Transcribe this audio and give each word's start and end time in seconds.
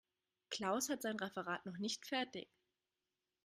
Klaus 0.49 0.89
hat 0.89 1.03
sein 1.03 1.15
Referat 1.19 1.63
noch 1.67 1.77
nicht 1.77 2.07
fertig. 2.07 2.49